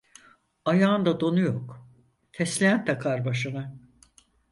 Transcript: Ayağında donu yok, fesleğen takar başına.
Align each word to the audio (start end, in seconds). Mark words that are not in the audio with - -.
Ayağında 0.65 1.19
donu 1.19 1.39
yok, 1.39 1.87
fesleğen 2.31 2.85
takar 2.85 3.25
başına. 3.25 3.73